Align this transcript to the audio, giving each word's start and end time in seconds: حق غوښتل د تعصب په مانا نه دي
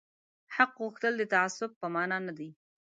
حق 0.55 0.71
غوښتل 0.83 1.13
د 1.17 1.23
تعصب 1.33 1.71
په 1.81 1.87
مانا 1.93 2.17
نه 2.27 2.33
دي 2.37 2.49